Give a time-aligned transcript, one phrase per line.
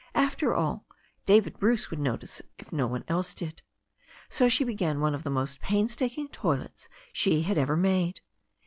[0.15, 0.87] After all,
[1.27, 3.61] David Bruce would notice if no one else did.
[4.29, 8.21] So she began one of the most painstaking toilets she had ever made.